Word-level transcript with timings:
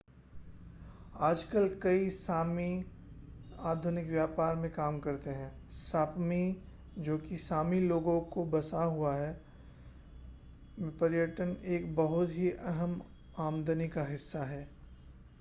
आजकल 1.21 1.67
कई 1.81 2.07
sámi 2.09 2.69
आधुनिक 3.65 4.07
व्यापार 4.07 4.55
में 4.55 4.69
काम 4.71 4.97
करते 4.99 5.29
हैं 5.29 5.51
sápmi 5.81 6.39
जो 6.99 7.17
कि 7.19 7.35
sámi 7.35 7.81
लोगों 7.83 8.19
से 8.31 8.49
बसा 8.49 8.83
हुआ 8.85 9.13
है 9.15 9.29
में 10.79 10.91
पर्यटन 10.97 11.55
एक 11.75 11.95
बहुत 11.95 12.29
ही 12.31 12.49
अहम् 12.65 12.99
आमदनी 13.41 13.87
का 13.89 14.05
हिस्सा 14.05 14.43
है। 14.45 14.63